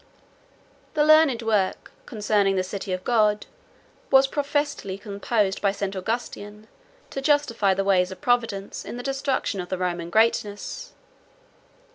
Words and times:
The 0.95 1.03
learned 1.05 1.43
work, 1.43 1.91
concerning 2.07 2.55
the 2.55 2.63
City 2.63 2.91
of 2.91 3.03
God, 3.03 3.45
was 4.09 4.25
professedly 4.25 4.97
composed 4.97 5.61
by 5.61 5.71
St. 5.71 5.95
Augustin, 5.95 6.65
to 7.11 7.21
justify 7.21 7.75
the 7.75 7.83
ways 7.83 8.09
of 8.09 8.19
Providence 8.19 8.83
in 8.83 8.97
the 8.97 9.03
destruction 9.03 9.61
of 9.61 9.69
the 9.69 9.77
Roman 9.77 10.09
greatness. 10.09 10.93